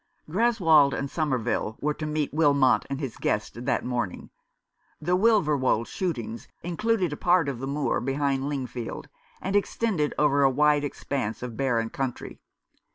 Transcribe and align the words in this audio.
Greswold 0.27 0.93
and 0.95 1.11
Somerville 1.11 1.77
were 1.79 1.93
to 1.93 2.07
meet 2.07 2.33
Wilmot 2.33 2.87
and 2.89 2.99
his 2.99 3.17
guest 3.17 3.65
that 3.65 3.85
morning. 3.85 4.31
The 4.99 5.15
Wilverwold 5.15 5.85
shootings 5.85 6.47
included 6.63 7.13
a 7.13 7.17
part 7.17 7.47
of 7.47 7.59
the 7.59 7.67
moor 7.67 8.01
behind 8.01 8.49
Lingfield, 8.49 9.09
and 9.43 9.55
extended 9.55 10.15
over 10.17 10.41
a 10.41 10.49
wide 10.49 10.83
expanse 10.83 11.43
of 11.43 11.55
barren 11.55 11.91
country. 11.91 12.39